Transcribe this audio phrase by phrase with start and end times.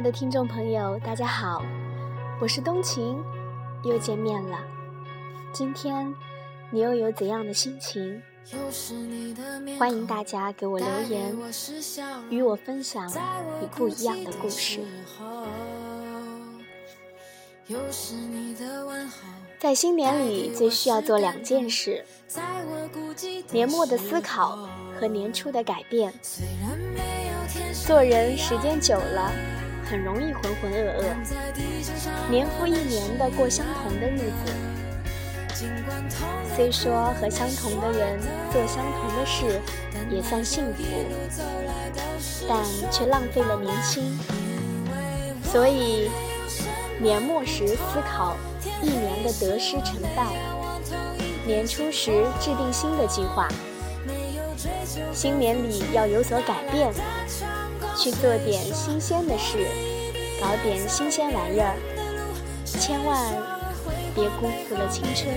[0.00, 1.62] 爱的听众朋友，大家好，
[2.40, 3.22] 我是冬晴，
[3.84, 4.58] 又见面了。
[5.52, 6.10] 今天
[6.70, 8.22] 你又有怎样的心情？
[9.78, 11.36] 欢迎大家给我留言，
[12.30, 13.06] 与我分享
[13.60, 14.80] 你不一样的故事。
[19.58, 22.02] 在新年里，最需要做两件事：
[23.50, 24.66] 年末的思考
[24.98, 26.10] 和年初的改变。
[27.84, 29.30] 做人时间久了。
[29.90, 31.02] 很容易浑浑噩噩，
[32.30, 34.52] 年复一年的过相同的日子。
[36.54, 38.20] 虽说和相同的人
[38.52, 39.60] 做相同的事
[40.08, 40.84] 也算幸福，
[42.48, 44.16] 但却浪费了年轻。
[45.42, 46.08] 所以
[47.00, 48.36] 年末时思考
[48.80, 50.24] 一年的得失成败，
[51.44, 53.48] 年初时制定新的计划。
[55.12, 56.92] 新年里要有所改变。
[58.00, 59.58] 去做点新鲜的事，
[60.40, 61.76] 搞点新鲜玩意儿，
[62.64, 63.14] 千万
[64.14, 65.28] 别辜负了青春。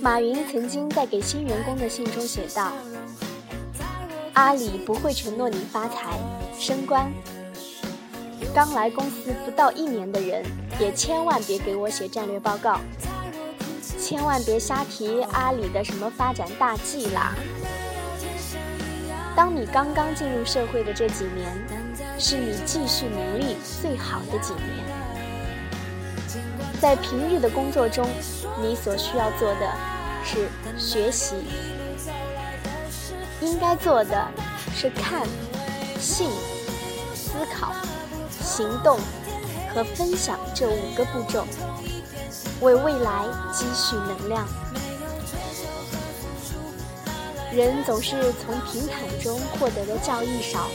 [0.00, 2.70] 马云曾经在给新员工的信中写道
[4.34, 6.16] ：“阿里不会承诺你发财、
[6.56, 7.12] 升官。
[8.54, 10.44] 刚来公司不到一年的人，
[10.78, 12.78] 也千万别给我写战略报告。”
[14.08, 17.34] 千万别瞎提阿里的什么发展大计啦！
[19.34, 21.52] 当你刚刚进入社会的这几年，
[22.16, 24.86] 是你继续努力最好的几年。
[26.80, 28.08] 在平日的工作中，
[28.62, 29.72] 你所需要做的
[30.24, 31.34] 是学习，
[33.40, 34.24] 应该做的
[34.72, 35.26] 是看、
[35.98, 36.30] 信、
[37.12, 37.74] 思考、
[38.40, 39.00] 行动
[39.76, 41.44] 和分享这五个步骤。
[42.62, 44.48] 为未来积蓄能量。
[47.52, 50.68] 人总是从平坦中获得的教益少，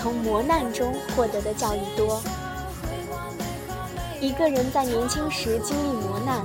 [0.00, 2.20] 从磨难中获得的教益多。
[4.20, 6.44] 一个人在年轻时经历磨难，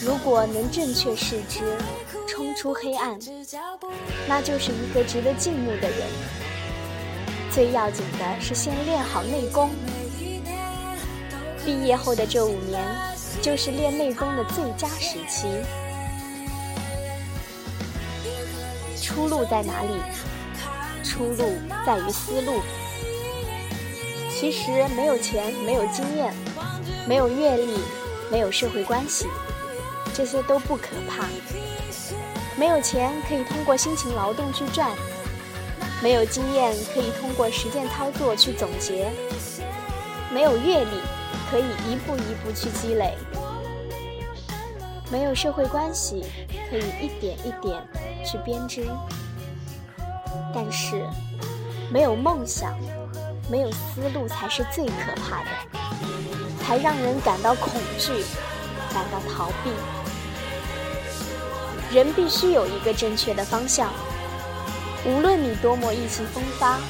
[0.00, 1.76] 如果能正确视之，
[2.28, 3.18] 冲出黑暗，
[4.28, 5.98] 那就是一个值得敬慕的人。
[7.50, 9.70] 最要紧的是先练好内功。
[11.66, 12.80] 毕业后的这五年，
[13.42, 15.48] 就是练内功的最佳时期。
[19.02, 20.00] 出路在哪里？
[21.02, 22.60] 出路在于思路。
[24.30, 26.32] 其实没有钱，没有经验，
[27.04, 27.80] 没有阅历，
[28.30, 29.26] 没有社会关系，
[30.14, 31.26] 这些都不可怕。
[32.56, 34.92] 没有钱可以通过辛勤劳动去赚，
[36.00, 39.10] 没有经验可以通过实践操作去总结，
[40.32, 41.15] 没有阅历。
[41.50, 43.14] 可以一步一步去积累，
[45.10, 46.24] 没有社会关系，
[46.68, 47.80] 可以一点一点
[48.24, 48.86] 去编织。
[50.54, 51.06] 但是，
[51.90, 52.76] 没有梦想，
[53.50, 55.50] 没有思路才是最可怕的，
[56.64, 58.24] 才让人感到恐惧，
[58.92, 59.70] 感到逃避。
[61.94, 63.92] 人必须有一个正确的方向，
[65.04, 66.80] 无论你多么意气风发，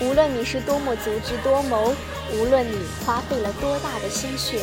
[0.00, 1.94] 无论你是多么足智多谋。
[2.34, 4.62] 无论你花费了多大的心血，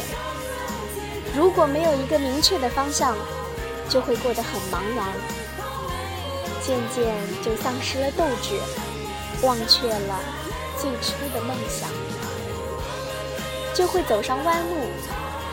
[1.36, 3.16] 如果没有一个明确的方向，
[3.88, 5.08] 就会过得很茫然，
[6.66, 8.60] 渐渐就丧失了斗志，
[9.44, 10.20] 忘却了
[10.78, 11.90] 最初的梦想，
[13.74, 14.76] 就会走上弯路，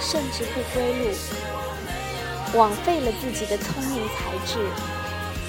[0.00, 4.58] 甚至不归路，枉费了自己的聪明才智，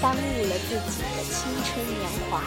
[0.01, 2.41] 耽误了自己的青春年华。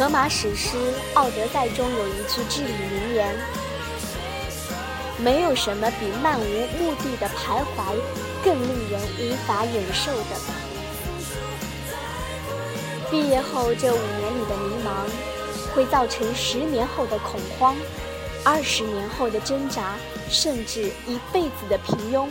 [0.00, 0.78] 荷马史诗
[1.12, 3.36] 《奥德赛》中有一句至理名言
[5.20, 6.44] ：“没有什么比漫无
[6.78, 7.94] 目的的徘徊
[8.42, 10.40] 更令人无法忍受的。”
[13.12, 15.04] 毕业后这五年里的迷茫，
[15.74, 17.76] 会造成十年后的恐慌，
[18.42, 19.96] 二十年后的挣扎，
[20.30, 22.26] 甚至一辈子的平庸。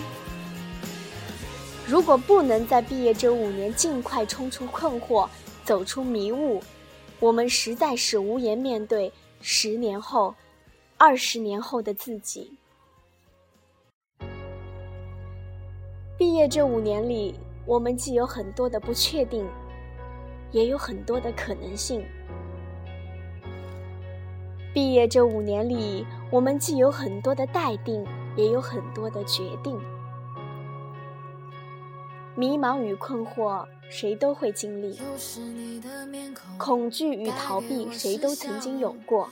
[1.85, 5.29] 如果不能在毕业这五年尽快冲出困惑，
[5.63, 6.63] 走出迷雾，
[7.19, 9.11] 我们实在是无颜面对
[9.41, 10.33] 十年后、
[10.97, 12.51] 二十年后的自己。
[16.17, 17.35] 毕业这五年里，
[17.65, 19.45] 我们既有很多的不确定，
[20.51, 22.03] 也有很多的可能性。
[24.73, 28.05] 毕业这五年里，我们既有很多的待定，
[28.37, 29.77] 也有很多的决定。
[32.39, 34.97] 迷茫与困惑，谁都会经历；
[36.57, 39.29] 恐惧与逃避，谁都曾经有过。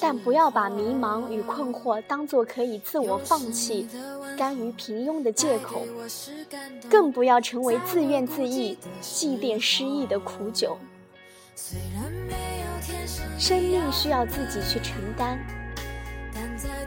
[0.00, 3.88] 但不要把迷茫与困惑当作可以自我放弃、
[4.38, 5.82] 甘于平庸的借口，
[6.88, 10.78] 更不要成为自怨自艾、祭奠失意的苦酒。
[13.36, 15.44] 生命需要自己去承担，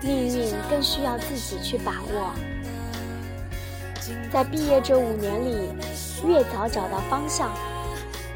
[0.02, 2.32] 命运更需要自己去把握。
[4.32, 5.70] 在毕业这五年里，
[6.26, 7.52] 越早找到方向，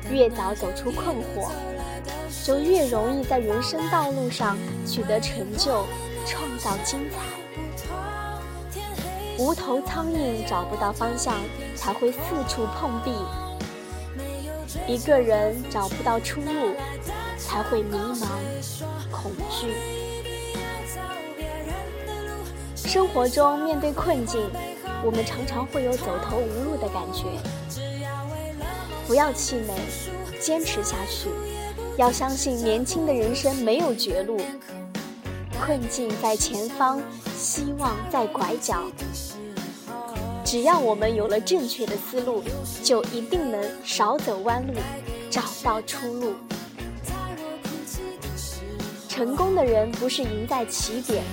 [0.09, 1.49] 越早走出困惑，
[2.45, 5.85] 就越容易在人生道路上取得成就，
[6.25, 7.17] 创造精彩。
[9.37, 11.35] 无头苍蝇找不到方向，
[11.75, 13.11] 才会四处碰壁。
[14.87, 16.75] 一个人找不到出路，
[17.37, 18.27] 才会迷茫、
[19.11, 19.73] 恐惧。
[22.75, 24.41] 生活中面对困境。
[25.05, 27.25] 我们常常会有走投无路的感觉，
[29.05, 29.75] 不要气馁，
[30.39, 31.29] 坚持下去。
[31.97, 34.39] 要相信年轻的人生没有绝路，
[35.59, 37.01] 困境在前方，
[37.37, 38.81] 希望在拐角。
[40.45, 42.41] 只要我们有了正确的思路，
[42.81, 44.73] 就一定能少走弯路，
[45.29, 46.33] 找到出路。
[49.09, 51.23] 成功的人不是赢在起点，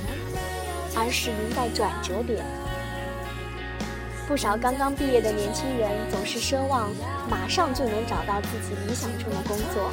[0.96, 2.44] 而是赢在转折点。
[4.30, 6.88] 不少刚刚毕业的年轻人总是奢望
[7.28, 9.90] 马上就能找到自己理想中的工作，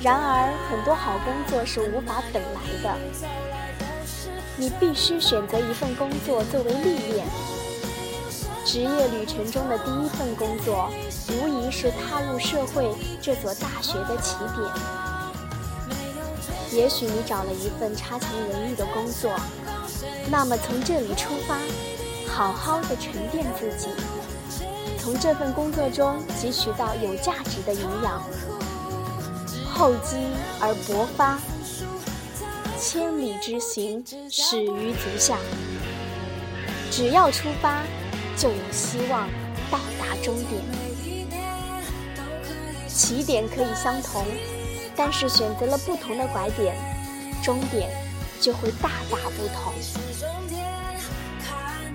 [0.00, 2.92] 然而很多好工作是无法等来的。
[4.56, 7.24] 你必须选择一份工作作为历练。
[8.66, 10.90] 职业旅程中的第一份工作，
[11.28, 12.92] 无疑是踏入社会
[13.22, 14.50] 这所大学的起点。
[16.72, 19.30] 也许你找了一份差强人意的工作，
[20.28, 21.56] 那么从这里出发。
[22.34, 23.86] 好好的沉淀自己，
[24.98, 28.20] 从这份工作中汲取到有价值的营养，
[29.72, 30.16] 厚积
[30.60, 31.38] 而薄发，
[32.76, 35.38] 千里之行始于足下。
[36.90, 37.84] 只要出发，
[38.36, 39.28] 就有希望
[39.70, 40.60] 到达终点。
[42.88, 44.26] 起点可以相同，
[44.96, 46.76] 但是选择了不同的拐点，
[47.44, 47.88] 终点
[48.40, 49.72] 就会大大不同。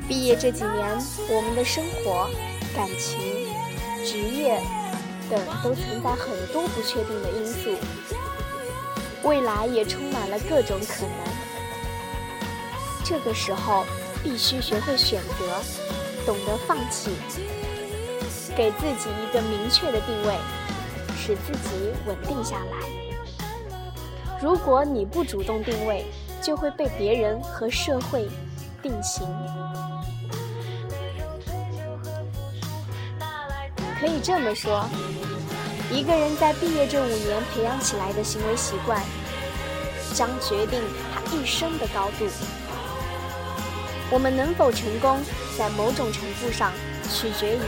[0.09, 0.97] 毕业这几年，
[1.29, 2.27] 我们的生活、
[2.75, 3.19] 感情、
[4.03, 4.59] 职业
[5.29, 7.69] 等都存在很多不确定的因素，
[9.21, 11.13] 未来也充满了各种可能。
[13.05, 13.85] 这个时候，
[14.23, 15.61] 必须学会选择，
[16.25, 17.11] 懂得放弃，
[18.57, 20.33] 给自己一个明确的定位，
[21.15, 24.39] 使自己稳定下来。
[24.41, 26.03] 如果你不主动定位，
[26.41, 28.27] 就会被别人和社会
[28.81, 29.27] 定型。
[33.99, 34.89] 可以这么说，
[35.91, 39.01] 一个人在毕业这五年培养起来的行为习惯，
[40.13, 40.81] 将决定
[41.13, 42.25] 他一生的高度。
[44.09, 45.19] 我们能否成功，
[45.57, 46.71] 在某种程度上
[47.11, 47.59] 取决于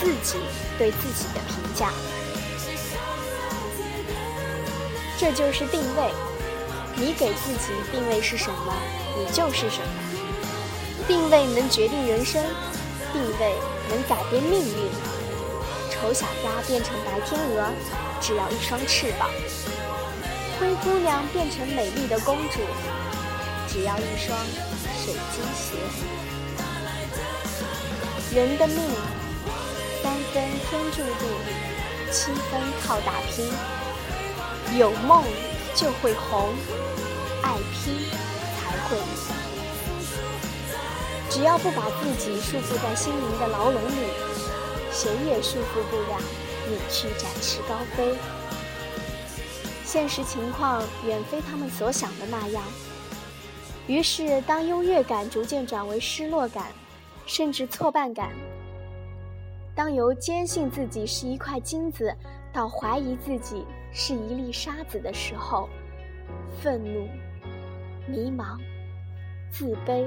[0.00, 0.38] 自己
[0.78, 1.90] 对自己的评价。
[5.18, 6.10] 这就是定位，
[6.96, 8.74] 你给自己定位是什么，
[9.18, 9.86] 你就是什么。
[11.06, 12.42] 定位能决定人生，
[13.12, 13.54] 定位
[13.90, 14.90] 能改变命运。
[16.04, 17.64] 丑小鸭变成白天鹅，
[18.20, 19.26] 只要一双翅膀；
[20.60, 22.60] 灰姑娘变成美丽的公主，
[23.66, 24.38] 只要一双
[25.02, 25.78] 水晶鞋。
[28.38, 28.76] 人的命，
[30.02, 31.26] 三分天注定，
[32.12, 33.50] 七分靠打拼。
[34.78, 35.24] 有梦
[35.74, 36.52] 就会红，
[37.42, 37.94] 爱拼
[38.60, 39.04] 才会赢。
[41.30, 44.33] 只要不把自己束缚在心灵的牢笼里。
[44.94, 46.18] 谁也束缚不了
[46.68, 48.14] 你去展翅高飞。
[49.84, 52.62] 现实情况远非他们所想的那样。
[53.88, 56.68] 于是，当优越感逐渐转为失落感，
[57.26, 58.30] 甚至挫败感；
[59.74, 62.14] 当由坚信自己是一块金子，
[62.52, 65.68] 到怀疑自己是一粒沙子的时候，
[66.62, 67.08] 愤怒、
[68.06, 68.58] 迷茫、
[69.50, 70.06] 自卑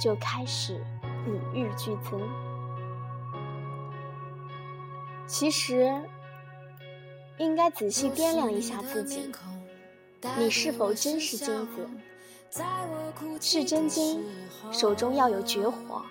[0.00, 0.80] 就开始
[1.26, 2.20] 与日俱增。
[5.32, 5.90] 其实，
[7.38, 9.32] 应该仔细掂量一下自己，
[10.36, 11.88] 你是否真是金子？
[13.40, 14.22] 是真金，
[14.70, 16.04] 手中要有绝活，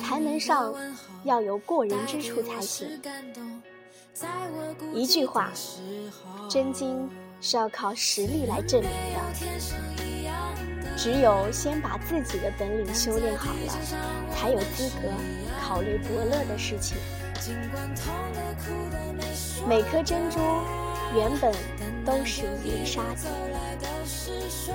[0.00, 0.72] 台门上
[1.24, 2.88] 要有过人之处才行。
[4.92, 5.50] 一句话，
[6.48, 9.20] 真金是要靠实力来证明的。
[10.96, 15.08] 只有先把自己的本领修炼好了，才有资格
[15.60, 16.96] 考虑伯乐的事情。
[19.68, 20.38] 每颗珍珠
[21.14, 21.52] 原本
[22.04, 23.26] 都是一粒沙子，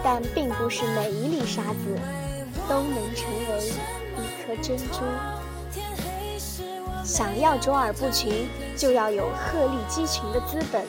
[0.04, 1.98] 但并不是每一粒沙子
[2.68, 3.68] 都能成为
[4.18, 5.02] 一颗珍珠。
[7.04, 8.48] 想要卓尔不群，
[8.78, 10.86] 就要有鹤立鸡群的资本。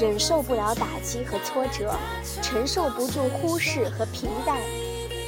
[0.00, 1.94] 忍受不了打击和挫折，
[2.42, 4.58] 承受不住忽视和平淡，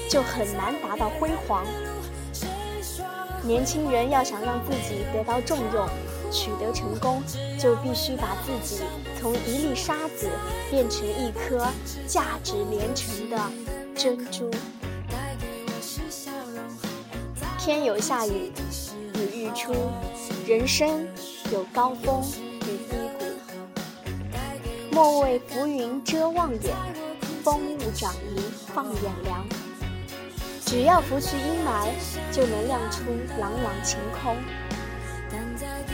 [0.08, 1.64] 就很难达到辉煌。
[3.46, 5.88] 年轻人要想让自己得到重用，
[6.32, 7.22] 取得成功，
[7.56, 8.82] 就必须把自己
[9.20, 10.28] 从一粒沙子
[10.68, 11.64] 变成一颗
[12.08, 13.38] 价值连城的
[13.94, 14.50] 珍珠。
[17.56, 18.50] 天有下雨，
[19.14, 19.72] 雨欲出，
[20.44, 21.06] 人生
[21.52, 22.20] 有高峰
[22.62, 23.24] 与低谷。
[24.90, 26.74] 莫为浮云遮望眼，
[27.44, 28.40] 风物长宜
[28.74, 29.46] 放眼量。
[30.66, 31.86] 只要拂去阴霾，
[32.32, 33.04] 就能亮出
[33.38, 34.36] 朗朗晴空。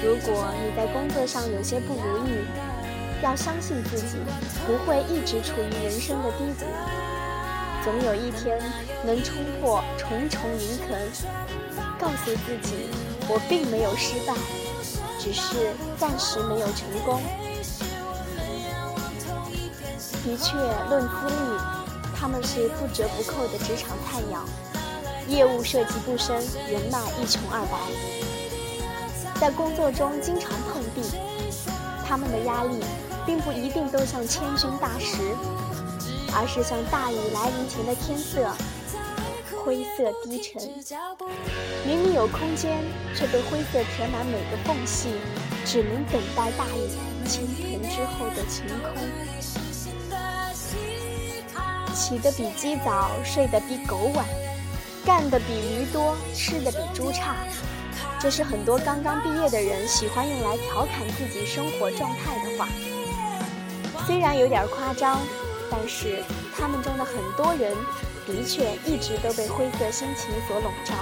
[0.03, 2.31] 如果你在工作上有些不如意，
[3.23, 4.17] 要相信自己
[4.67, 6.65] 不会一直处于人生的低谷，
[7.85, 8.59] 总有一天
[9.05, 10.89] 能冲破重重云层。
[12.01, 12.89] 告诉自己，
[13.29, 14.33] 我并没有失败，
[15.21, 17.21] 只是暂时没有成功。
[20.25, 20.57] 的确，
[20.89, 21.82] 论资历。
[22.23, 24.45] 他们是不折不扣的职场菜鸟，
[25.27, 26.37] 业务涉及不深，
[26.71, 31.03] 人脉一穷二白，在工作中经常碰壁。
[32.07, 32.79] 他们的压力
[33.27, 35.17] 并不一定都像千钧大石，
[36.33, 38.55] 而是像大雨来临前的天色，
[39.65, 40.63] 灰色低沉。
[41.85, 42.85] 明明有空间，
[43.17, 45.09] 却被灰色填满每个缝隙，
[45.67, 49.03] 只能等待大雨倾盆之后的晴空。
[51.93, 54.25] 起得比鸡早，睡得比狗晚，
[55.05, 57.37] 干得比驴多，吃得比猪差。
[58.19, 62.69] 这是很多刚刚毕业的人喜欢用来调侃自己生活状态的话。
[64.07, 65.21] 虽然有点夸张，
[65.71, 66.23] 但是
[66.57, 67.75] 他们中的很多人
[68.27, 70.95] 的确一直都被灰色心情所笼罩。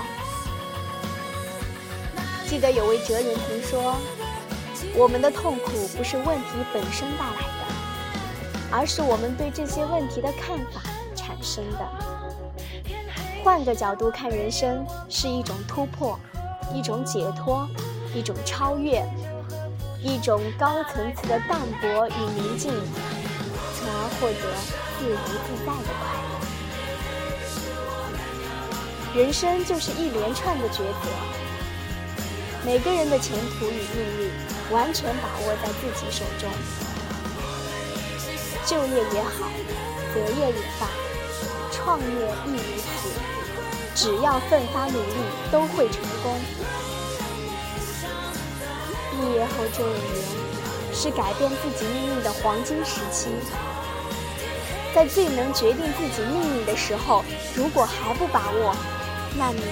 [2.46, 3.96] 记得有位哲人曾说
[4.96, 7.74] ：“我们的痛苦不是问题本身带来的。”
[8.70, 10.80] 而是我们对这些问题的看法
[11.14, 11.78] 产生的。
[13.42, 16.18] 换个角度看人生，是一种突破，
[16.74, 17.68] 一种解脱，
[18.14, 19.02] 一种超越，
[20.02, 24.34] 一种高层次的淡泊与宁静，从而获得
[24.98, 26.12] 自由自在的快
[29.14, 29.22] 乐。
[29.22, 31.08] 人生就是一连串的抉择，
[32.64, 34.30] 每个人的前途与命运，
[34.70, 36.48] 完全把握在自己手中。
[38.70, 39.50] 就业也好，
[40.14, 40.86] 择业也罢，
[41.72, 42.06] 创业
[42.46, 43.10] 亦如此。
[43.96, 45.16] 只要奋发努力，
[45.50, 46.40] 都会成功。
[49.10, 50.24] 毕业后这五年，
[50.94, 53.26] 是改变自己命运的黄金时期。
[54.94, 57.24] 在最能决定自己命运的时候，
[57.56, 58.72] 如果还不把握，
[59.36, 59.62] 那你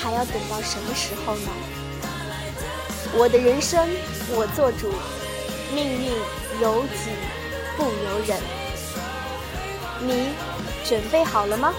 [0.00, 1.50] 还要等到什么时候呢？
[3.14, 3.84] 我的人生
[4.28, 4.92] 我做主，
[5.74, 6.12] 命运
[6.62, 7.10] 由己。
[7.76, 8.38] 不由人，
[10.00, 10.34] 你
[10.84, 11.72] 准备好了吗？